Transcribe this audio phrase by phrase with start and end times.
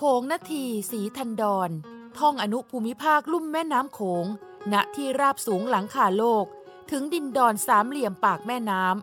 [0.00, 1.70] โขงนาทีสีทันดอน
[2.18, 4.26] ท่องอนุภูมิภาคลุ่มแม่น้ำโขง
[4.72, 6.44] ณที่ราบสูงหลังคาโลก
[6.90, 8.94] ถึงดินดอนสามเหลี่ยมปากแม่น้ำ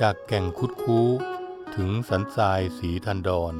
[0.00, 1.08] จากแก่งคุดคู้
[1.76, 3.56] ถึงสันทรายสีทันดอน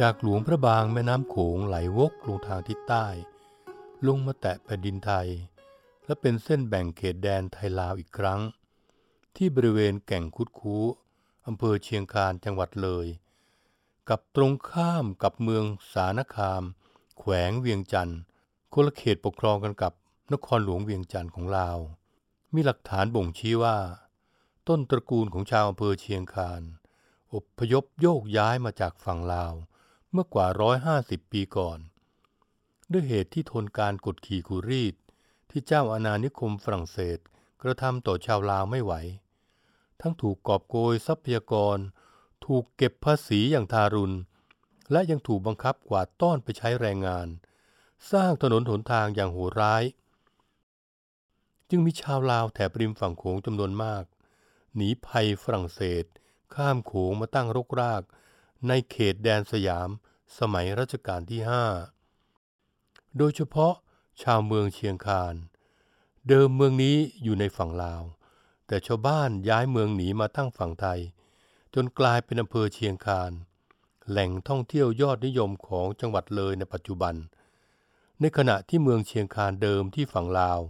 [0.00, 3.06] จากหลวงพระบางแม่น้ำโขงไหลวกลงทางทิศใต้
[4.06, 5.28] ลงมาแตะแผ่นดินไทย
[6.04, 8.40] และเป็นเส้นแบ่งเขตแดนไทยลาวอีกครั้ง
[9.36, 10.76] ที่บริเวณแก่งคุดคู
[11.46, 13.06] อำเภอเชียงคานจังหวัดเลย
[14.08, 16.62] กับตรงข้ามกับเมืองสานคาม
[17.18, 18.18] แขวงเวียงจันทร์
[18.72, 19.92] คนละเขตปกครองกันกับ
[20.32, 21.78] นครหลวงเวียงจันทร์ของลาว
[22.54, 23.78] มีหลักฐานบ่งชี้ว่า
[24.68, 26.62] ต้นตระกูลของชาวอำเภอเชียงคาน
[27.34, 29.54] อพยพโยกย้ายมาจากฝั่งลาว
[30.12, 30.46] เมื่อกว่า
[30.90, 31.78] 150ปีก่อน
[32.92, 34.94] ด้วยเหตุที่ทนการกดขี่กุรีด
[35.50, 37.18] ที่เจ้าอาณานิคมฝรั่งเศส
[37.62, 38.92] กระทำต่อชาวลาวไม่ไหว
[40.00, 41.78] ทั้งถูกกอบโกยทรัพยากร
[42.46, 44.16] ถูกเก็บภาษีอย่างทารุณ
[44.92, 47.28] และยังถูกบังคับกวาดต้อนไปใช้แรงงาน
[48.12, 49.84] สร้างถนนหนทางอย่างโหดร้าย
[51.70, 54.04] จึงมีชาวลาวแถบริมฝั่งโขงจำนวนมาก
[54.74, 56.04] หนีภัยฝรั่งเศส
[56.54, 58.02] ข้ามโขงมาตั้งรกราก
[58.68, 59.88] ในเขตแดนสยาม
[60.38, 61.40] สมัยรัชกาลที่
[62.28, 63.74] 5 โดยเฉพาะ
[64.22, 65.34] ชาวเมืองเชียงคาน
[66.28, 68.02] เดิมเมืองนี้อยู่ในฝั่งลาว
[68.66, 71.00] แต่ชาวบ้านย้ายเมืองหนีมาตั้งฝั่งไทย
[71.74, 73.32] จนกลายเป็นอำเภอเชียงคาน
[74.08, 77.14] แหล่งท่องเที่ยวยอดนิยมของจังหวัดเลยในปัจจุบัน
[78.20, 80.60] ในขณะที่เมืองเชียงคานเดิมที่ฝั่งลาว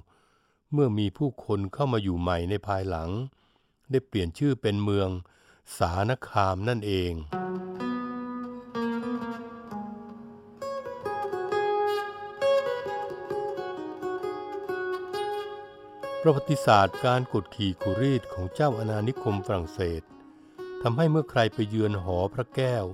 [0.73, 3.11] เมื่อมีผู้คนเข้ามาอยู่ใหม่ในภายหลัง
[3.91, 5.09] ได้เปลี่ยนชื่อเป็นเมือง
[5.79, 7.13] สานคามนั่นเอง
[16.25, 20.03] ประวัติศาสตร์การกดขี่กุรีดของเจ้าอาณานิคมฝรั่งเศส
[20.83, 22.85] ทำให้เมื่อใครไปเยือนหอพระแก้ว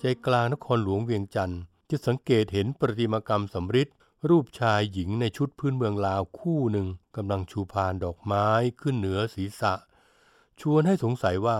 [0.00, 1.60] ใจกลางนครหลวงเวียงจันทร์
[1.90, 3.88] จะสังเกตเห็นประติมากรรมสำริด
[4.28, 8.48] รูปชายหญิงในชุดพื้นเมืองลาวคู่หนึ่งกำลังชูพานดอกไม้
[8.80, 9.74] ขึ้นเหนือศีรษะ
[10.60, 11.58] ชวนให้สงสัยว่า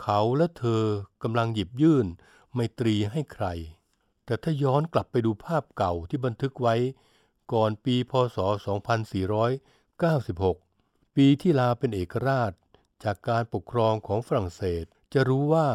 [0.00, 0.82] เขาและเธอ
[1.22, 2.06] กำลังหยิบยื่น
[2.54, 3.46] ไมตรีให้ใคร
[4.24, 6.74] แต่ถ้าย้อนกลับไปดูภาพเก่าที่บันทึกไว้
[7.52, 8.38] ก่อนปีพศ
[10.06, 12.52] 96 ปีที่ลาวเป็นเอกราช
[13.04, 15.68] จากการปกครองของฝรั่งเศส จะรู้ว่า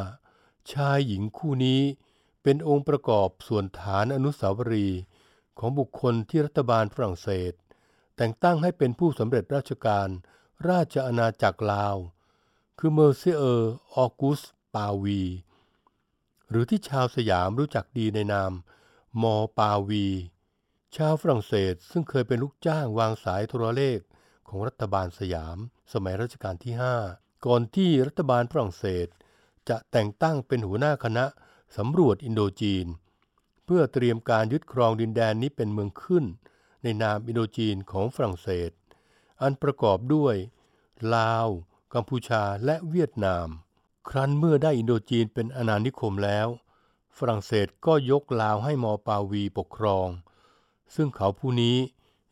[0.73, 1.81] ชายหญิงคู่นี้
[2.43, 5.01] เป็นองค์ประกอบส่วนฐานอนุสาวรีย์
[5.59, 7.53] ของบุคคลที่รัฐบาลฝรั่งเศส
[8.15, 10.07] แต่งตั้งให้เป็นผู้สำเร็จราชการ
[10.69, 11.95] ราชอาณาจักรลาว
[12.79, 14.41] คือ Monsieur ออกุสต์
[14.75, 15.23] ปาวี
[16.49, 18.51] หรือที่ชาวสยามรู้จักดีในนาม
[19.21, 20.07] มอปาวี
[20.95, 23.99] ชาวฝรั่งเศสซึ่งเคยเป็นลูกจ้างวางสายโทรเลข
[24.47, 25.57] ของรัฐบาลสยาม
[25.93, 26.73] สมัยรัชกาลที่
[27.09, 29.07] 5 ก่อนที่รัฐบาลฝรั่งเศส
[29.69, 31.25] จะแต่งตั้งเป็นหัวหน้าคณะ
[31.77, 32.85] สำรวจอินโดจีน
[33.65, 36.25] เพื่อเตรียมการยึดครองดินแดนนี้เป็นเมืองขึ้น
[36.83, 38.71] ในนามอินโดจีนของฝรั่งเศส
[39.41, 40.35] อันประกอบด้วย
[41.15, 41.47] ลาว
[41.93, 43.47] กัมพูชาและเวียดนาม
[44.09, 46.47] ครั้นเมื่อได้อินโดจีนเป็นอาณานิคมแล้ว
[47.17, 50.07] ฝรั่งเศสก็ยกลาวให้มอปาวีปกครอง
[50.95, 51.77] ซึ่งเขาผู้นี้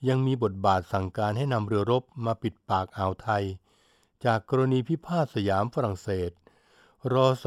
[0.07, 3.43] ยังมีบทบาทสั่งการให้นำเรือรบมาปิดปากอ่าวไทย
[4.25, 6.31] จากกรณีพิพาทสยามฝรั่งเศส
[7.13, 7.45] รศ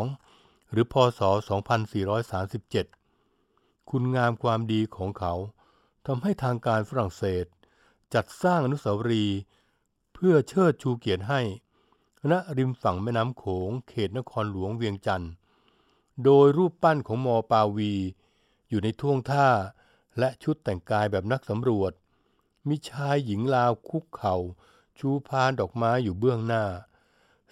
[0.00, 1.20] 112 หรือพศ
[3.10, 5.34] 2437 คุณงามความดีของเขา
[6.06, 7.44] ทำให้ทางการฝรั่งเศส
[8.14, 9.38] จัดสร้างอนุสาวรีย์
[10.14, 11.40] เพื่อเชิดชูเกียรติให้
[12.30, 15.32] ณริมฝั่งแม่น้ำโขงเขตนครหลวงเวียงจันทร์
[16.24, 17.92] โดยรูปปั้นของมอปาวี
[18.68, 19.48] อยู่ในท่วงท่า
[20.18, 21.92] และชุดแต่งกายแบบนักสำรวจ
[22.68, 24.36] มีชายหญิงลาวคุกเขา่า
[24.98, 26.64] ชูพานดอกไม้อยู่เบื้องหน้า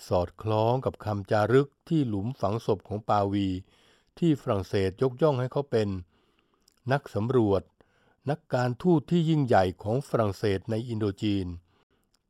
[0.06, 3.48] สอดคล้องกับคำจารึกที่หลุมฝังศพของปาวี
[4.18, 5.88] ที่ฝรั่งเศสยกย่องให้เขาเป็น
[6.92, 7.62] นักสำรวจ
[8.30, 11.46] นักการทูตที่ยิ่งใหญ่ของฝรั่งเศสในอินโดจีน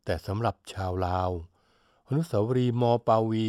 [0.04, 1.30] แต่สำหรับชาวลาว
[2.08, 3.48] อนุสาวรีย์มอปาวี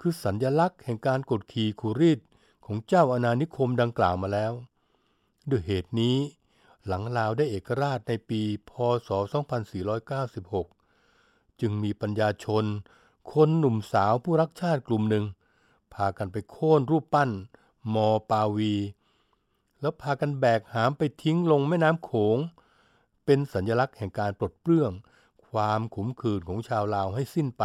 [0.00, 2.20] คือสัญญลักษณ์แห่งการกดขี่ขูรีด
[2.64, 4.52] ของเจ้าอาณานิคมดังกล่าวมาแล้ว
[5.50, 6.16] ด้วยเหตุนี้
[6.86, 8.72] หลังลาวได้เอกราชในปีพ
[9.08, 9.10] ศ
[10.74, 12.64] 2496 จึงมีปัญญาชน
[13.32, 15.24] คนหนุ่มสาวผู้รักชาติกลุ่มหนึ่ง
[15.94, 17.30] พากันไปโค่นรูปปั้น
[17.94, 18.74] มอปาวี
[19.80, 22.38] แล้วพากันแบกหามไปทิ้งลงแม่น้ำโขง
[23.24, 24.92] เป็นสัญลักษณ์แห่งการปลดเปลื้อง
[25.48, 27.64] ความขุมขื่นของชาวลาวให้สิ้นไป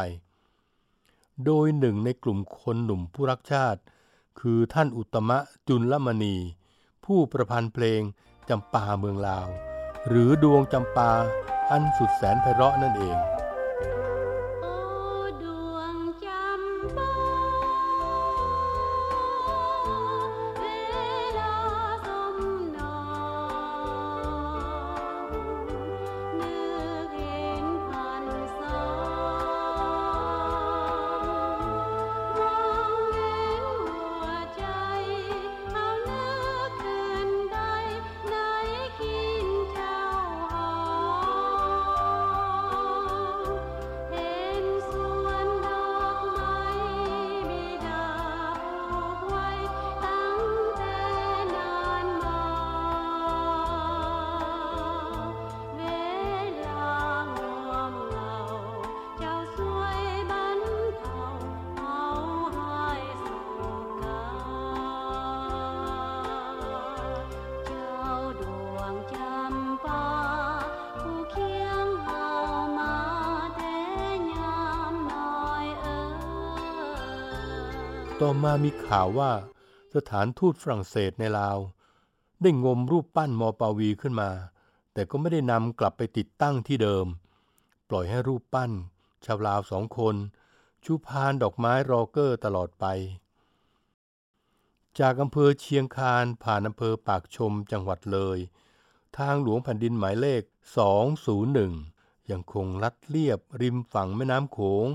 [1.46, 3.82] โดยหนึ่งในกลุ่มคนหนุ่มผู้รักชาติ
[4.40, 5.38] คือท่านอุตมะ
[5.68, 6.36] จุลมณี
[7.06, 8.02] ผู้ประพันธ์เพลง
[8.50, 9.48] จำปาเมืองลาว
[10.08, 11.12] หรือดวงจำปา
[11.72, 13.18] อันสุดแสนไพเราะนั่นเอง
[78.22, 79.32] ต่อมามีข่าวว่า
[79.96, 81.58] สถานทูตฝรั่งเศสในลาว
[82.42, 84.32] ได้งมรูปปั้นมอปาวีขึ้นมา
[84.94, 87.06] แต่ก็ไม่ได้นำกลับไปติดตั้งที่เดิม
[87.90, 88.72] ปล่อยให้รูปปั้น
[89.26, 90.16] ชาวลาวสองคน
[90.84, 92.86] ชูพานดอกไม้รอเกอร์ตลอดไป
[95.00, 98.38] จากอำเภอเชียงคานผ่านอำเภอปากชมจังหวัดเลย
[99.18, 100.42] ทางหลวงแผ่นดินหมายเลข
[101.16, 104.88] 201 ยังคงลัดเลียบริมฝั่งแม่น้ำโขง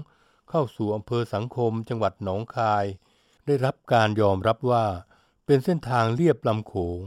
[0.49, 2.87] เข้าสู่อำเภอสังคมจังหวัดหนองคาย
[3.51, 4.85] ได้รับการยอมรับว่า
[5.47, 7.01] เป็นเส้นทางเลียบลำโขง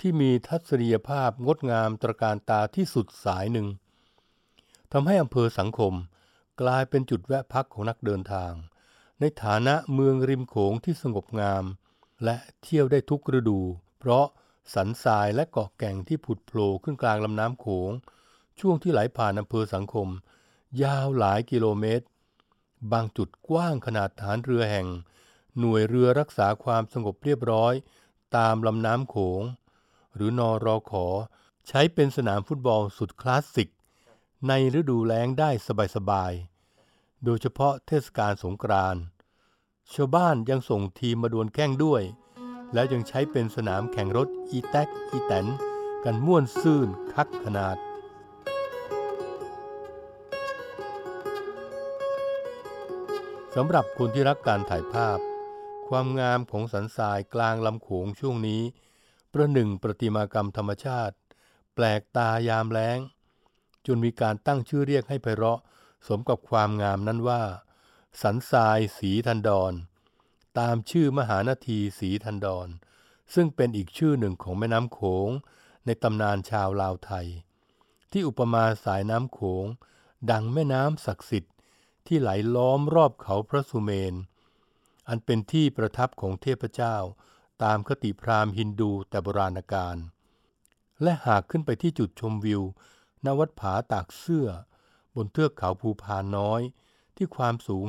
[0.00, 3.66] ที่มีทัศนียภาพงดงามตระการตาที่สุดสายหนึ่ง
[4.92, 5.92] ทำให้อำเภอสังคม
[6.60, 8.52] กลายเป็นจุดแวะพักของนักเดินทาง
[9.20, 11.64] ในฐานะเมืองริมโขงที่สงบงาม
[12.24, 13.60] และเที่ยวได้ทุกฤดู
[13.98, 14.26] เพราะ
[14.74, 17.90] สันทรายและเกาะแก่งที่ผุดโผล่ขึ้นกลางลำน้ำโขง
[18.60, 20.08] ช่วงที่ไหลผ่านอำเภอสังคม
[20.82, 22.06] ยาวหลายกิโลเมตร
[22.92, 24.88] บางจุดกว้างขนาดฐานเรือแห่ง
[25.58, 27.74] หน่วยเรือรักษาความสงบเรียบร้อย
[28.36, 29.42] ตามลำน้ำโขง
[30.14, 31.06] หรือนอรอขอ
[31.68, 33.68] ใช้เป็นสนามฟุตบอลสุดคลาสสิก
[34.48, 35.50] ในฤดูแล้งได้
[35.96, 39.02] สบายๆ โดยเฉพาะเทศกาลสงกรานต์
[39.92, 42.02] ชาวบ้านยังส่งทีมมาดวลแข่งด้วย
[42.74, 45.46] แล้วยังใช้เป็นสนามแข่งรถอีแท็กอีแตน
[46.04, 47.76] กันม่วนซื่นคักขนาด
[53.54, 55.18] สำหรับคนที่รักการถ่ายภาพ
[55.88, 58.62] ความงามของสันทรายกลางลำโขงช่วงนี้
[59.32, 61.16] ประหนึ่งประติมากรรมธรรมชาติ
[61.74, 62.98] แปลกตายามแล้ง
[63.86, 65.60] จนมีการตั้งชื่อเรียกให้ไพเราะ
[66.08, 67.42] สมกับความงามนั้นว่า
[68.22, 69.72] สันทรายสีทันดร
[70.58, 72.68] ตามชื่อมหานาทีสีทันดร
[73.34, 75.30] ซึ่งเป็นอีกชื่อหนึ่งของแม่น้ำโขง
[75.86, 77.26] ในตำนานชาวลาวไทย
[78.12, 79.66] ที่อุปมาสายน้ำโขง
[80.30, 81.54] ดังแม่น้ำศักดิ์สิทธิ์
[82.06, 84.14] ที่ไหลล้อมรอบเขาพระสุเมน
[85.08, 86.96] อันเป็นที่ประทับของเทพเจ้า
[87.64, 89.96] ตามคติพราหมณ์ฮินดูแต่โบราณกาล
[91.02, 92.62] และหากขึ้นไปที่จุดชมวิว
[93.24, 94.48] ณวัดผาตากเสื้อ
[95.14, 96.62] บนเทือกเขาภูพานน้อย
[97.16, 97.86] ที่ความสูง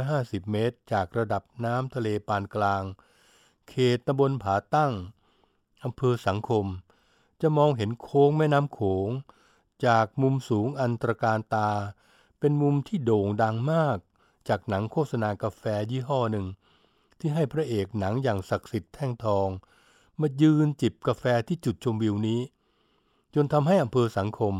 [0.00, 2.82] 550 เมตร จากระดับน้ำทะเลปานกลาง
[3.68, 4.92] เขตตำบลผาตั้ง
[5.84, 6.66] อำเภอสังคม
[7.40, 9.08] จะมองเห็นโค้งแม่น้ำโขง
[9.86, 11.70] จากมุมสูงอันตรการตา
[12.38, 13.98] เป็นมุมที่โด่งดังมาก
[14.48, 16.46] จากหนังโฆษณากาแฟยี่ห้อหนึ่ง
[17.18, 19.48] ที่ให้พระเอกหนังอย่างศักดิ์สิทธิ์แท่งทอง
[20.20, 22.40] มายืนจิบกาแฟที่จุดชมวิวนี้
[23.34, 24.54] จนทำให้อำเภอสังคม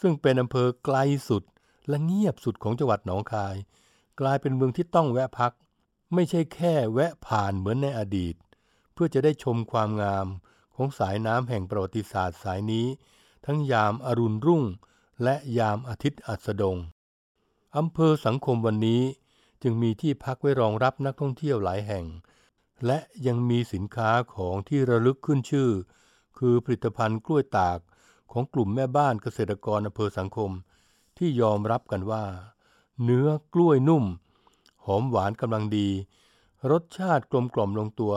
[0.00, 0.96] ซึ่งเป็นอำเภอไกล
[1.28, 1.42] สุด
[1.88, 3.56] และเงียบสุดของจังหวัดหนองคาย
[4.20, 5.52] กลายเป็นเมืองที่ต้องแวะพัก
[6.14, 8.34] ไม่ใช่แค่แวะผ่านเหมือนในอดีต
[8.92, 10.26] เพื่อจะได้ชมความงาม
[10.74, 12.86] ของสายน้ำแห่งประวัติศาสตร์สายนี้
[13.46, 14.64] ทั้งยามอรุณรุ่ง
[15.22, 16.76] และยามอาทิตย์อัสดง
[17.76, 19.02] อำเภอสังคมวันนี้
[19.62, 22.04] จึงมีที่พักไว้รองรับนักท่องเที่ยวหลายแห่ง
[22.86, 25.70] และยังมีสินค้าของที่ระลึกขึ้นชื่อ
[26.38, 27.78] คือผลิตภัณฑ์กล้วยตาก
[28.32, 30.50] ของกลุ่มแม่บ้านเกษตรกรอำเภอสังคม
[31.18, 32.24] ที่ยอมรับกันว่า
[33.04, 34.04] เนื้อกล้วยนุ่ม
[34.86, 35.88] หอมหวานกำลังดี
[36.70, 38.14] รสชาติกลมกล่อมลงตัว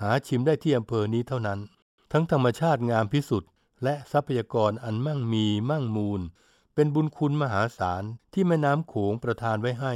[0.00, 1.58] หาชิมได้ที่อำเภอนี้เท่านั้น
[2.12, 3.50] ทั้งธรรมชาติงามพิสุทธิ์
[3.84, 6.20] และทรัพยากรอันมั่งมีมั่งมูล
[6.74, 8.02] เป็นบุญคุณมหาศาล
[8.32, 9.94] ที่แม่น้ำโขงประทานไว้ให้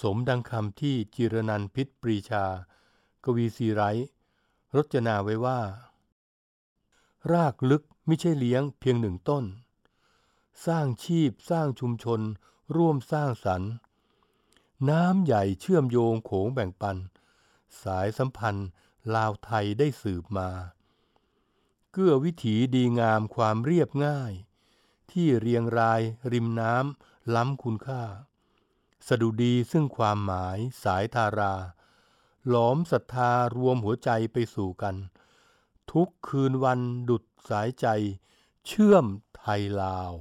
[0.00, 2.44] สมดังคำที่จิรนันพิษปรีชา
[3.24, 3.82] กวีซีไร
[4.76, 5.60] รจนาไว้ว่า
[7.32, 9.44] รากลึกไม่ใช่เลี้ยงเพียงหนึ่งต้น
[10.66, 12.20] สร้างชีพสร้างชุมชน
[12.76, 13.72] ร่วมสร้างสรรค์
[14.90, 16.96] น้ำใหญ่เชื่อมโยงโขงแบ่งปัน
[17.82, 18.68] สายสัมพันธ์
[19.14, 20.50] ลาวไทยได้สืบมา
[21.92, 24.32] เกื้อวิถีดีงามความเรียบง่าย
[25.12, 26.00] ที่เรียงราย
[26.32, 28.02] ริมน้ำล้ำคุณค่า
[29.08, 31.54] สดุดีซึ่งความหมายสายทารา
[32.48, 34.96] หลอมศรัทธารวมหัวใจไปสู่กัน
[35.92, 37.86] ทุกคืนวันดุดสายใจ
[38.66, 39.06] เชื่อม
[39.38, 40.12] ไทยลาว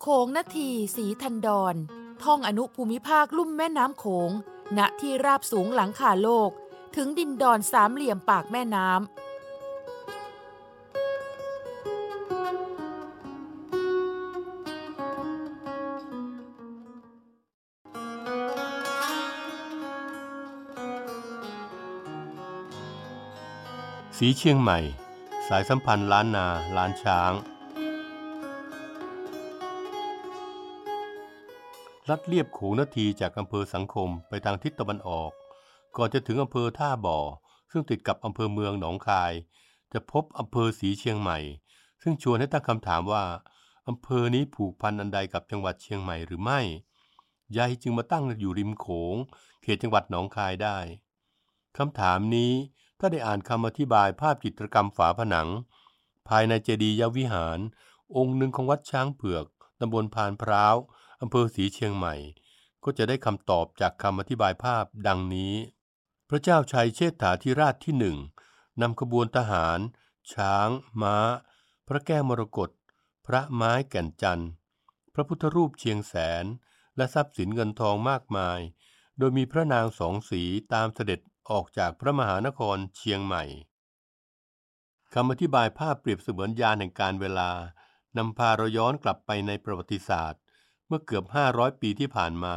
[0.00, 1.76] โขงนาทีสีทันดอน
[2.24, 4.30] ท่องอนุภูมิภาคลุ่มแม่น้ำโขง
[4.78, 6.50] ณ ที่ราบสูงหลังคาโลก
[6.96, 9.00] ถึงดินดอนสามเหลี่ยมปากแม่น้ำ
[24.18, 24.78] สีเชียงใหม่
[25.48, 26.46] สายสัมพันธ์ล้านนา
[26.76, 27.32] ล้านช้าง
[32.08, 35.30] ลัดเลียบโขงนาทีจากอำเภอสังคมไปทางทิศตะวันออก
[35.96, 37.18] ก่อนจะถึงอำเภอท่าบ่อ
[37.70, 39.32] ซึ่งติดกับอำเภอเมืองหนองคาย
[39.92, 41.38] จะพบอำเภอสีเชียงใหม่
[42.02, 43.24] ซึ่งชวนให้ตั้งคำถามว่า
[43.88, 46.60] อำเภอนี้ผูกพันอันใดกับจังหวัดเชียงใหม่หรือไม่
[47.56, 49.16] ยายจึงมาตั้งอยู่ริมโขง
[49.62, 50.78] เขตจังหวัดหนองคายได้
[51.76, 52.52] คำถามนี้
[52.98, 55.48] ถ้าได้อ่านคำอธิบายภาพจิตรกรรมฝาผนัง
[56.28, 57.58] ภายในเจดีย์ยวิหาร
[58.16, 59.44] องค์หนึ่งของวัดช้างเผือก
[59.80, 60.76] ตำบลพานพร้าว
[61.20, 62.14] อำเภอศรีเชียงใหม่
[62.84, 65.54] ก็จะได้คำตอบจากคำอธิบายภาพดังนี้
[66.28, 68.16] พระเจ้าชัยเชษฐาธิราชที่หนึ่ง
[68.82, 69.78] นำขบวนทหาร
[70.32, 70.68] ช้าง
[71.02, 71.16] ม้า
[71.88, 72.70] พระแก้วมรกต
[73.26, 74.50] พระไม้แก่นจันทร์
[75.14, 76.44] พระพุทธรูปเชียงแสน
[76.96, 78.60] และทรัพย์สินเงินทองมากมาย
[79.18, 80.42] โดยมีพระนางสองสี
[80.74, 83.44] ตามเสด็จออกจากพระมหานครเชียงใหม่
[85.14, 87.50] คำอธิบายภาพเปรียบเสมือนยานแห่งการเวลา
[88.16, 90.39] นำพาเราย้อนกลับไปในประวัติศาสตร์
[90.90, 92.56] เมื่อเกือบ 500 ปีที่ผ่านมา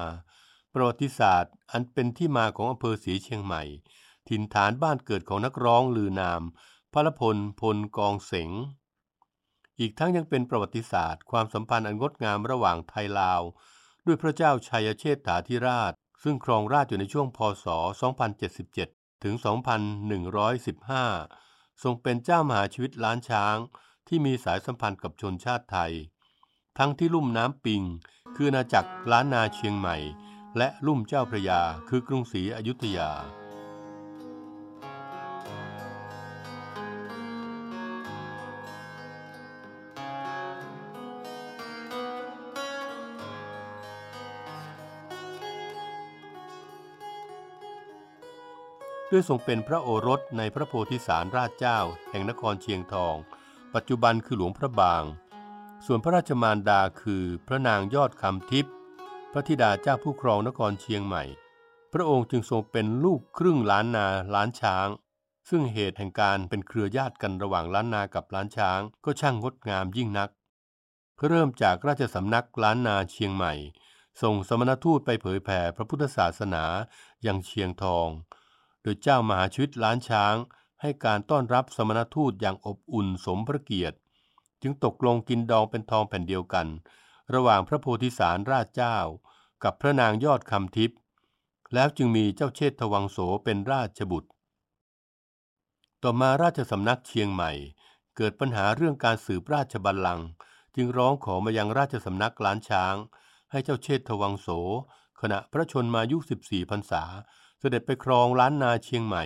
[0.73, 3.63] ประวัติศาสตร์ อันเป็นที่มาของอำเภอศรีเชียงใหม่
[4.29, 6.41] ถิ่นฐานบ้านเกิดของนักร้องลือนาม
[6.93, 8.49] พระพลพลกองเสง
[9.79, 13.41] อีกทั้งยังเป็นประวัติศาสตร์ ความสัมพันธ์อันงดงามระหว่างไทยลาว
[14.05, 17.65] ด้วยพระเจ้าชัยเชษฐาธิราช ซึ่งครองราชอยู่ในช่วงพศ
[18.45, 19.35] 2077 ถึง
[21.03, 23.57] 2115 ทรงเป็นเจ้ามหาชีวิตล้านช้าง
[24.07, 25.93] ที่มีสายสัมพันธ์กับชนชาติไทย
[26.77, 27.81] ทั้งที่ลุ่มน้ำปิง
[28.35, 29.97] คืออาณาจักรล้านนาเชียงใหม่
[30.57, 33.11] และลุ่มเจ้าพระยาคือกรุงศรีอยุธยา
[49.11, 53.15] ด้วยทรงเป็นพระโอรสในพระโพธิสารราชเจ้า แห่งนครเชียงทอง
[53.73, 55.03] ปัจจุบันคือหลวงพระบาง
[55.85, 58.73] ส่วนพระราชมารดาคือพระนางยอดคำทิพย์
[59.31, 61.23] พระธิดาเจ้าผู้ครองนครเชียงใหม่
[61.93, 64.87] พระองค์จึงทรงเป็นลูกครึ่งล้านนาล้านช้าง
[65.49, 70.29] ซึ่งเหตุแห่งการเป็นเครือญาติกันระหว่างล้านนากับล้านช้างก็ช่างงดงามยิ่งนัก
[71.27, 73.53] เริ่มจากราชสำนักล้านนาเชียงใหม่
[74.21, 76.63] ส่งสมณทูตไปเผยแผ่พระพุทธศาสนา
[77.23, 78.07] อยังเชียงทอง
[78.81, 80.35] โดยเจ้ามหาชีวิตล้านช้าง
[80.81, 83.97] ให้การต้อนรับสมณทูตอย่างอบอุ่นสมพระเกียรติ
[84.63, 86.67] จึงตกลงกินดองเป็นทองแผ่นเดียวกัน
[87.33, 88.97] ระหว่างพระโพธิสารราชเจ้า
[89.63, 90.97] กับพระนางยอดคำทิพย์
[91.73, 94.29] แล้วจึงมีเจ้าเชษฐวังโสเป็นราชบุตร
[96.03, 97.51] ต่อมาราชสำนักเชียงใหม่
[98.15, 100.27] เกิดปัญหาเรื่องการสืบราชบัลลังก์
[100.75, 102.95] จึงร้องขอมายังราชสำนักล้านช้าง
[103.51, 104.47] ให้เจ้าเชษฐวังโส
[105.21, 107.03] ขณะพระชนมายุ 14 พรรษา
[107.59, 109.23] เสด็จไปครองล้านนาเชียงใหม่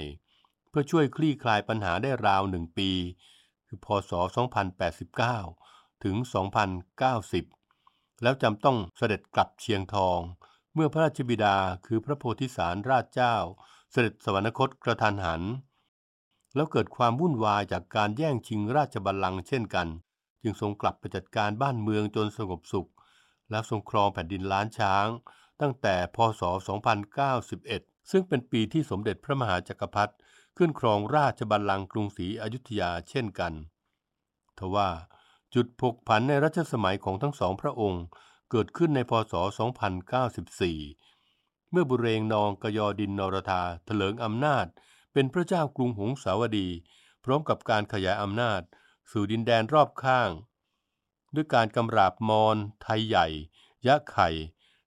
[0.69, 2.91] เพื่อช่วยคลี่คลายปัญหาได้ราวหนึ่งปี
[3.67, 4.11] คือพศ
[4.87, 6.15] 2089 ถึง
[7.39, 10.19] 2090 แล้วจำต้องเสด็จกลับเชียงทอง
[10.73, 13.35] เมื่อพระราชบิดาคือพระโพธิสารราชเจ้า
[13.91, 15.41] เสด็จสวรรคตกระทันหัน
[16.55, 19.87] แล้วเกิดความวุ่นวายจากการแย่งชิงราชบัลลังก์เช่นกัน
[20.41, 22.89] จึงทรงกลับไปจัดการบ้านเมืองจนสงบสุข
[23.49, 25.07] แล้วทรงครองแผ่นดินล้านช้าง
[25.61, 26.41] ตั้งแต่พศ
[27.25, 30.13] 2091 ซึ่งเป็นปีที่สมเด็จพระมหาจักรพรรดิ
[30.57, 33.53] ขึ้นครองราชบัลลังก์กรุงศรีอยุธยาเช่นกัน
[34.57, 34.89] ทว่า
[35.53, 38.03] จุดผกผันในรัชสมัยของทั้งสองพระองค์
[38.51, 39.33] เกิดขึ้นในพศ
[40.13, 44.65] 2094 เมื่อบุเรงนองกยอดินนรธาเถลิงอำนาจ
[45.13, 46.67] เป็นพระเจ้ากรุงหงสาวดี
[47.23, 48.61] พร้อมกับการขยายอำนาจ
[49.11, 50.29] สู่ดินแดนรอบข้าง
[51.35, 53.27] ด้วยการกำราบมอญไทยใหญ่
[53.87, 54.29] ยะไข่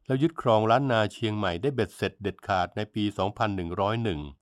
[0.06, 3.04] แล้วยึดครองล้านนาเชียงใหม่ได้เบ็ดเสร็จเด็ดขาดในปี
[3.88, 4.39] 2101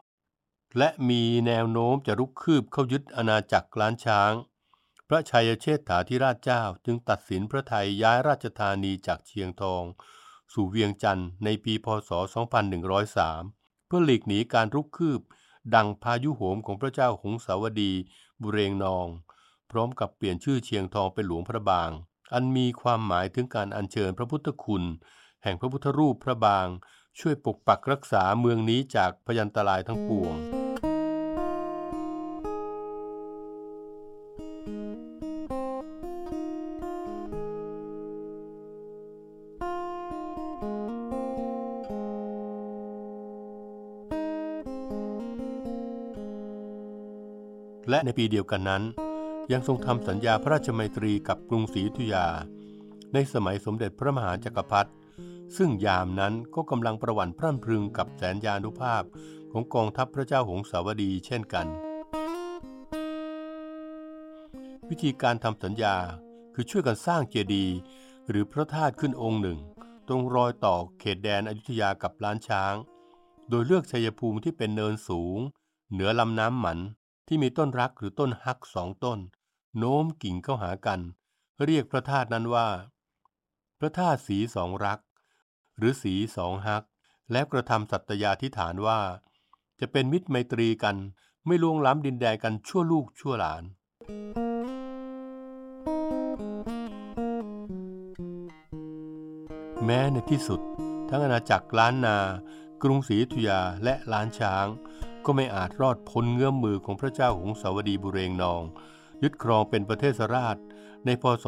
[0.79, 4.33] และมีแนวโน้มจะรุกคืบเข้ายึดอาณาจักรล้านช้าง
[5.09, 9.83] พระชัยเชษฐาธิราชเจ้าจึงตัดสินพระไทยย้ายราชธานีจากเชียงทอง
[10.53, 12.11] สู่เวียงจันทร์ในปีพศ
[12.79, 15.21] 2103 เพื่อหลีกหนีการรุกคืบ
[15.75, 17.93] ดังพายุโหมของพระเจ้าหงสาวดี
[18.43, 19.07] บุเรงนอง
[19.71, 21.91] พร้อมกับเปลี่ยนชื่อเชียงทองเป็นหลวงพระบาง
[22.33, 24.85] อันมีความหมายถึงการอัญเชิญพระพุทธคุณ
[25.43, 26.67] แห่งพระพุทธรูปพระบาง
[27.21, 30.58] ช่วยปกปักรักษาเมืองนี้จากพยันตรายทั้งปวง
[47.91, 48.83] และในปีเดียวกันนั้น
[49.53, 52.27] ยังทรงทำสัญญาพระราชมัยตรีกับกรุงศรีอยุธยา
[53.13, 54.91] ในสมัยสมเด็จพระมหาจักรพรรดิ
[55.57, 59.03] ซึ่งยามนั้นก็กำลังประวันพรั่นพรึงกับแสนยานุภาพ
[59.53, 61.67] ของกองทัพพระเจ้าหงสาวดีเช่นกัน
[64.89, 65.97] วิธีการทำสัญญา
[66.55, 67.75] คือช่วยกันสร้างเจดีย์
[68.29, 69.59] หรือพระธาตุขึ้นองค์หนึ่ง
[70.09, 72.75] ตรงรอยต่อเขตแดนอยุธยากับล้านช้าง
[73.49, 75.39] โดยเลือกชัยภูมิที่เป็นเนินสูง
[75.93, 76.79] เหนือลำน้ำหมัน
[77.29, 79.19] ที่มีต้นรักหรือต้นฮักสองต้น
[79.79, 81.01] โน้มกิ่งเข้าหากัน
[81.65, 82.69] เรียกพระธาตุนั้นว่า
[83.79, 85.01] พระธาตุสีสองรัก
[85.77, 86.85] หรือสีสองฮัก
[87.33, 89.01] และกระทำสัตยาธิฐานว่า
[89.81, 90.97] จะเป็นมิตรไมตรีกัน
[91.47, 93.63] ไม่ล่วงล้ำดินแดนกันชั่วลูกชั่วหลาน
[99.85, 100.61] แม้ในที่สุด
[101.11, 102.17] ทั้งอาณาจักรล้านนา
[102.83, 104.67] กรุงศรีอยุธยาและล้านช้าง
[105.31, 108.63] ก็ไม่อาจรอดพ้นเงื้อมมือของพระเจ้าหงสาวดีบุเรงนอง
[109.23, 110.57] ยึดครองเป็นประเทศราช
[111.07, 111.47] ในพศ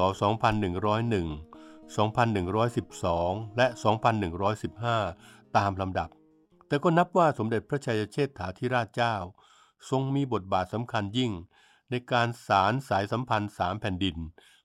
[0.76, 3.66] 2101 2112 และ
[4.80, 6.08] 2115 ตามลำดับ
[6.66, 9.14] แต่ก็นับว่าสมเด็จพระชัยเชษฐาธิราชเจ้า
[9.90, 11.32] ทรงมีบทบาทสำคัญยิ่ง
[11.90, 14.16] ในการสารสายสัมพันธ์สามแผ่นดิน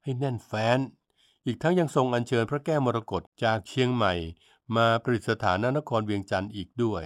[0.04, 0.80] ให้แน่นแฟ้น
[1.46, 4.14] อีกทั้งยังทรงอัญเชิญพระแก้วมรกตจากเชียงใหม่
[4.76, 7.06] มาประดิษฐานณนครเวียงจันทร์อีกด้วย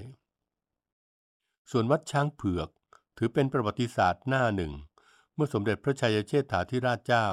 [1.69, 2.69] ส่วนวัดช้างเผือก
[3.17, 4.73] ถือเป็นประวัติศาสตร์หน้าหนึ่ง
[5.35, 7.27] เมื่อสมเด็จพระชัยเชษฐาธิราชเจ้า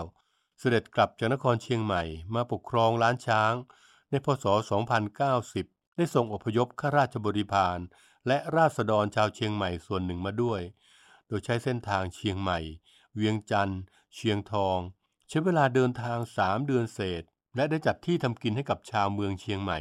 [0.59, 2.03] เสด็จกลับจากนครเชียงใหม่
[2.35, 3.55] มาปกครองล้านช้าง
[4.11, 4.45] ในพศ
[5.21, 7.79] 2090 ได้ทรงอพยพข้าราชบริพาร
[8.27, 10.61] และราษฎรชาวเชียงใหม่ส่วนหนึ่งมาด้วย
[11.29, 12.59] โดยใช้เส้นทางเชียงใหม่
[13.15, 13.81] เวียงจันทร์
[14.15, 14.79] เชียงทอง
[15.29, 17.23] ใช้เวลาเดินทาง3เดือนเศษ
[17.57, 19.79] และได้จัดที่ทำกินให้กับชาวเมืองเชียงใหม่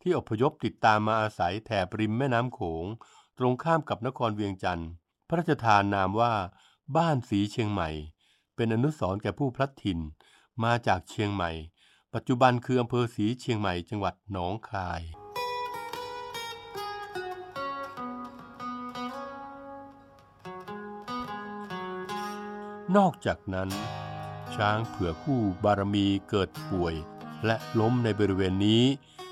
[0.00, 2.86] ที่อพยพติดตามมาอาศัยแถบริมแม่น้ำโขง
[3.42, 4.90] รงข้ามกับนครเวียงจันทร์
[5.28, 6.34] พระราชทานนามว่า
[6.96, 7.88] บ้านสีเชียงใหม่
[8.54, 9.98] เป็นอนุสรณ์แก่ผู้พลัดถิ่น
[10.64, 11.50] มาจากเชียงใหม่
[12.14, 15.02] ปัจจุบันคืออำเภอสีเชียงใหม่จังหวัดหนองคาย
[22.96, 23.68] นอกจากนั้น
[24.54, 26.94] ช้างเผื่อคู่บารมีเกิดป่วย
[27.46, 28.84] และล้มในบริเวณนี้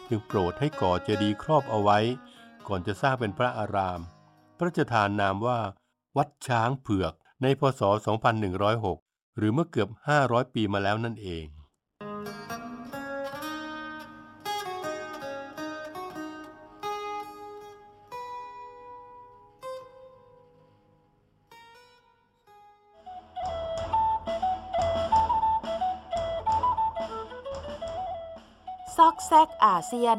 [0.08, 1.98] จึงโปรดให้ก่อเจดีย์ครอบเอาไว้
[2.68, 4.00] ก่อนจะสร้างเป็นพระอาราม
[4.56, 5.58] พระราชทานนามว่า
[6.16, 7.82] วัดช้างเผือกในพศ
[8.60, 9.88] 2106 หรือเมื่อเกือบ
[10.22, 11.46] 500 ปีมาแล้วนั่นเอง
[28.96, 30.18] ซอกแซกอาเซียน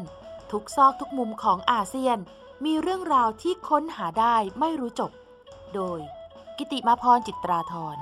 [0.51, 2.17] ทุกซอกทุกมุมของอาเซียน
[2.65, 5.11] มีเรื่องราวที่ค้นหาได้ไม่รู้จบ
[5.75, 5.99] โดย
[6.57, 7.97] กิติมาพรจิตราธร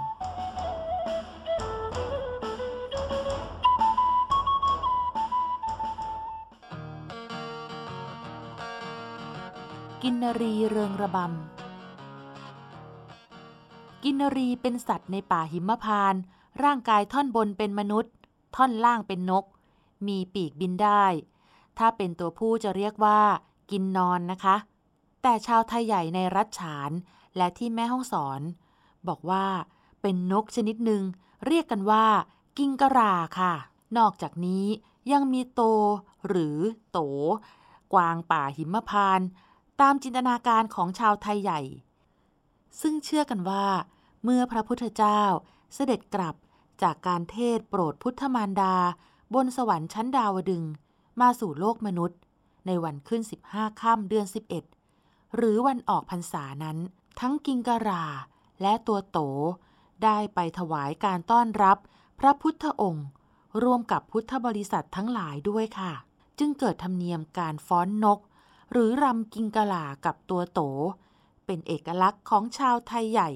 [10.03, 16.15] กินนรีเริงระบำ กินนรีเป็นสัตว์ในป่าหิมพาน
[16.63, 18.13] ร่างกายท่อนบนเป็นมนุษย์
[18.55, 19.45] ท่อนล่างเป็นนก
[20.07, 21.05] มีปีกบินได้
[21.77, 23.19] ถ้าเป็นตัวผู้จะเรียกว่า
[23.71, 24.55] กินนอนนะคะ
[25.21, 26.91] แต่ชาวไทยใหญ่ในรัฐฉาน
[27.37, 28.41] และที่แม่ห้องสอน
[29.07, 29.45] บอกว่า
[30.01, 31.03] เป็นนกชนิดหนึ่ง
[31.45, 32.05] เรียกกันว่า
[32.57, 33.53] กิงกะราค่ะ
[33.97, 34.65] นอกจากนี้
[35.11, 35.61] ยังมีโต
[36.27, 36.57] หรือ
[36.91, 36.99] โต
[37.93, 39.27] กวางป่าหิมพานต์
[39.81, 41.61] ตามจินตนาการของชาวไทยใหญ่
[42.81, 43.65] ซึ่งเชื่อกันว่า
[44.23, 45.21] เมื่อพระพุทธเจ้า
[45.73, 46.35] เสด็จกลับ
[46.81, 48.75] จากการเทศโปรดพุทธมารดา
[49.33, 50.63] บนสวรรค์ชั้นดาวดึง
[51.21, 52.19] มาสู่โลกมนุษย์
[52.65, 54.25] ในวันขึ้น 15ค่ำเดือน
[54.79, 56.77] 11 หรือวันออกพรรษานั้น
[57.19, 58.05] ทั้งกิงการา
[58.61, 59.19] และตัวโต
[60.03, 61.77] ได้ไปถวายการต้อนรับ
[62.19, 63.07] พระพุทธองค์
[63.63, 65.93] ร่วมกับพุทธบริษัททั้งหลายด้วยค่ะ
[66.39, 68.19] จึงเกิดธรรมเนียมการฟ้อนนก
[68.71, 70.61] หรือรำกิงกะลากับตัวโต
[71.45, 73.29] เป็นเอกลักษณ์ของชาวไทยใหญ่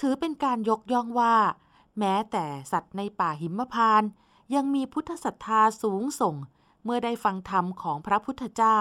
[0.00, 1.36] ถือเป็นการยกย่องว่า
[1.98, 4.10] แม้แต่สัตว์ในป่าหิมพานต์
[4.54, 6.34] ยังมีพุทธศรัทธาสูงส่ง
[6.90, 8.80] เมื่อได้ฟังธรรมของพระพุทธเจ้า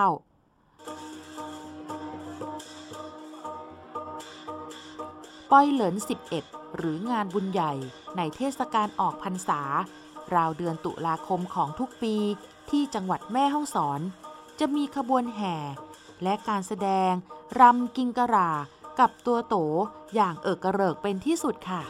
[5.51, 5.95] ป้อยเหลิน
[6.35, 7.73] 11 หรืองานบุญใหญ่
[8.17, 9.61] ในเทศกาลออกพรรษา
[10.35, 12.15] ราวเดือนตุลาคมของทุกปี
[12.69, 13.99] ที่จังหวัดแม่ฮ่องสอน
[14.59, 15.55] จะมีขบวนแห่
[16.23, 17.11] และการแสดง
[17.59, 18.51] รำกิงกะรา
[18.99, 19.55] กับตัวโต
[20.15, 21.81] อย่างเอิกกระเริกเป็นที่สุดค่ะ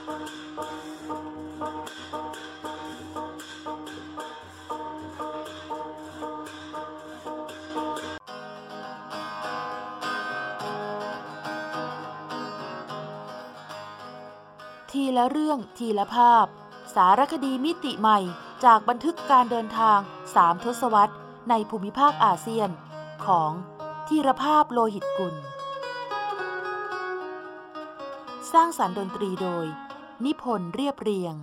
[15.02, 16.46] ทีละเรื่องทีละภาพ
[16.96, 18.20] สารคดีมิติใหม่
[18.66, 20.00] จากบันทึกการเดินทาง
[20.36, 21.16] สามทศวรรษ
[21.50, 22.70] ในภูมิภาคอาเซียน
[23.26, 23.52] ของ
[24.08, 25.36] ธีรภาพโลหิตกุล
[28.54, 29.66] สร้างสารรค์ดนตรีโดย
[30.26, 31.34] นิพนธ์เรียบเรียง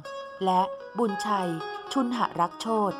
[0.44, 0.62] และ
[0.98, 1.50] บุญชัย
[1.92, 2.92] ชุนหรักโชต